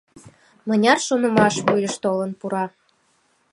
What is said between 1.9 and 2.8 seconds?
толын пура.